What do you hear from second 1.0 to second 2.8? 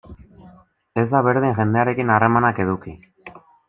Ez da berdin jendearekin harremanak